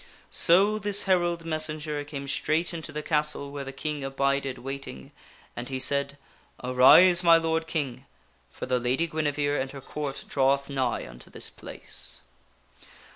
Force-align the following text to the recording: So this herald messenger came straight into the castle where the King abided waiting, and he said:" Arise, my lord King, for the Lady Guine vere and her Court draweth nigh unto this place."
So 0.31 0.79
this 0.79 1.03
herald 1.03 1.45
messenger 1.45 2.03
came 2.03 2.27
straight 2.27 2.73
into 2.73 2.91
the 2.91 3.03
castle 3.03 3.51
where 3.51 3.63
the 3.63 3.71
King 3.71 4.03
abided 4.03 4.57
waiting, 4.57 5.11
and 5.55 5.69
he 5.69 5.79
said:" 5.79 6.17
Arise, 6.63 7.21
my 7.23 7.37
lord 7.37 7.67
King, 7.67 8.07
for 8.49 8.65
the 8.65 8.79
Lady 8.79 9.05
Guine 9.07 9.31
vere 9.31 9.61
and 9.61 9.69
her 9.69 9.79
Court 9.81 10.25
draweth 10.27 10.71
nigh 10.71 11.07
unto 11.07 11.29
this 11.29 11.51
place." 11.51 12.21